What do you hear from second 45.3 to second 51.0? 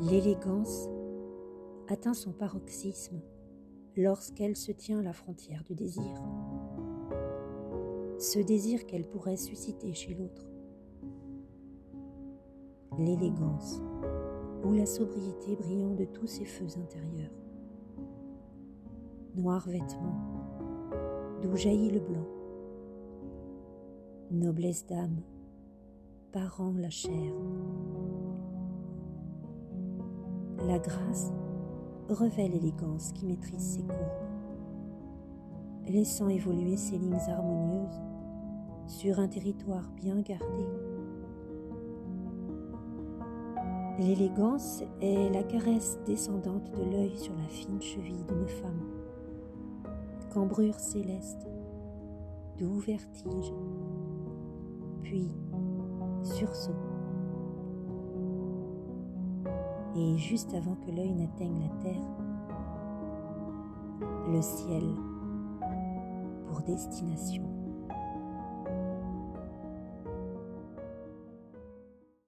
la caresse descendante de l'œil sur la fine cheville d'une femme. Cambrure